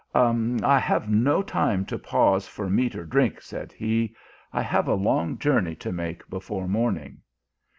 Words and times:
"I 0.15 0.79
have 0.79 1.11
no 1.11 1.43
time 1.43 1.85
to 1.85 1.99
pause 1.99 2.47
for 2.47 2.67
meat 2.71 2.95
or 2.95 3.05
drink," 3.05 3.39
said 3.39 3.71
he, 3.71 4.15
I 4.51 4.63
have 4.63 4.87
a 4.87 4.95
long 4.95 5.37
journey 5.37 5.75
to 5.75 5.91
make 5.91 6.27
before 6.27 6.67
morn 6.67 6.97
ing. 6.97 7.21